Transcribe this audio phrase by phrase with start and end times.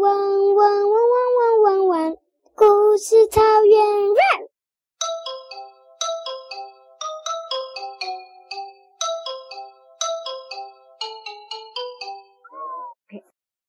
[0.00, 2.16] 汪汪汪汪汪汪汪，
[2.56, 4.48] 故事草原 run。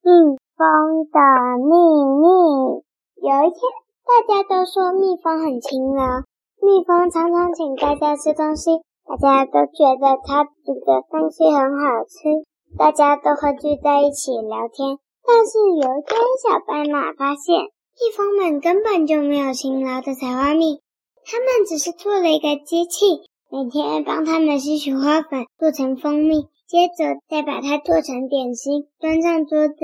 [0.03, 1.19] 蜜蜂的
[1.67, 1.75] 秘
[2.15, 2.85] 密。
[3.17, 3.59] 有一天，
[4.07, 6.21] 大家都说蜜蜂很勤劳，
[6.61, 14.97] 蜜蜂常常请大家吃东西，大家都觉得它煮的东西很好吃，大家都会聚在一起聊天。
[15.25, 17.55] 但是有一天，小白马发现
[17.99, 20.81] 蜜蜂们根本就没有勤劳的采花蜜，
[21.25, 29.75] 他们只是做了一个机器，每天帮他们吸取花粉，做成蜂蜜，接着再把它做成点心，端上桌子。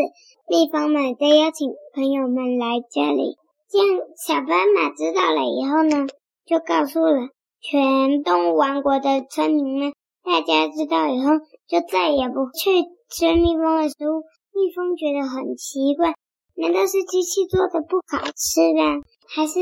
[0.49, 3.37] 蜜蜂们再邀请朋友们来家里。
[3.69, 6.07] 这样，小白马知道了以后呢，
[6.45, 7.29] 就告诉了
[7.61, 9.93] 全动物王国的村民们。
[10.23, 11.33] 大家知道以后，
[11.67, 14.23] 就再也不去吃蜜蜂的食物。
[14.57, 16.15] 蜜蜂觉得很奇怪，
[16.55, 19.05] 难道是机器做的不好吃吗？
[19.29, 19.53] 还是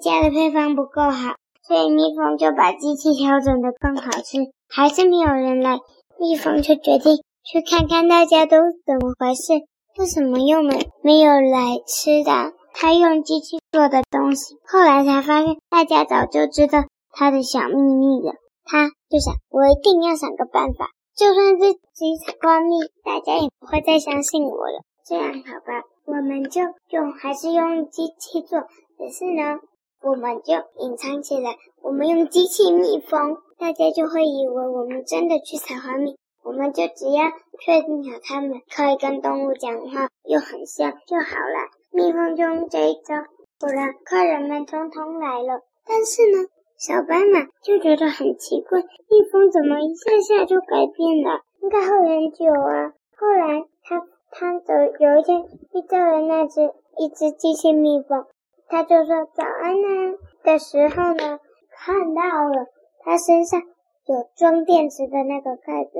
[0.00, 1.36] 加的配方不够好？
[1.66, 4.38] 所以蜜蜂就把机器调整的更好吃，
[4.70, 5.78] 还是没有人来。
[6.18, 9.52] 蜜蜂就决定去看看大家都怎么回事，
[9.98, 12.54] 为什么又没没有来吃的？
[12.72, 18.32] 他用机器做的东西，后来才发现大家早就知道他的小秘密了。
[18.64, 20.88] 他就想，我一定要想个办法。
[21.18, 24.84] 就算是集采花蜜，大家也不会再相信我了。
[25.04, 26.60] 这样好吧，我们就
[26.90, 29.58] 用还是用机器做，可是呢，
[30.00, 31.56] 我们就隐藏起来。
[31.82, 36.16] 我们用机器蜜蜂，大家就会以为我们真的去采花蜜。
[36.44, 37.24] 我们就只要
[37.58, 41.68] 确定好他们可以跟动物讲话，又很像就好了。
[41.90, 43.16] 蜜蜂就用这一招，
[43.58, 45.62] 果然客人们通通来了。
[45.84, 46.46] 但是呢，
[46.78, 51.42] 小斑马就觉得很奇怪，蜜蜂怎么一下下就改变了？
[51.60, 52.94] 应该会很久啊。
[53.16, 56.62] 后来他他的有一天遇到了那只
[56.96, 58.26] 一只机器蜜蜂，
[58.68, 61.40] 他就说早安呢的时候呢，
[61.76, 62.66] 看到了
[63.00, 63.60] 他身上
[64.06, 65.90] 有装电池的那个盖子，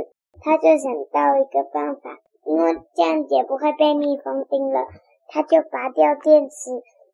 [0.40, 4.86] 他就想到一个办法，因为这样也不会被蜜蜂叮了，
[5.26, 6.70] 他就拔掉电池。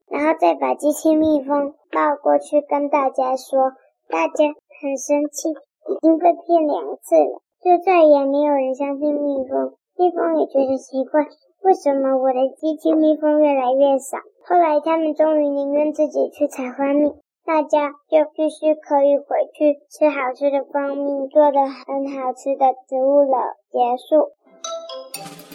[0.08, 3.72] 然后再把机器蜜蜂抱过去跟大家说，
[4.08, 4.44] 大家
[4.80, 9.74] 很生气，已经被骗两次了，就再也没有人相信蜜蜂。
[9.96, 11.26] 蜜蜂也觉得奇怪，
[11.62, 14.18] 为什么我的机器蜜蜂越来越少？
[14.46, 17.12] 后来他们终于宁愿自己去采花蜜，
[17.46, 23.56] 大家就必须可以回去吃好吃的蜂蜜，做的很好吃的植物了。
[23.70, 25.53] 结束。